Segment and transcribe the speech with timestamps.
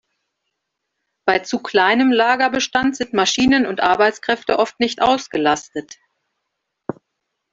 [1.27, 5.99] Bei zu kleinem Lagerbestand sind Maschinen und Arbeitskräfte oft nicht ausgelastet.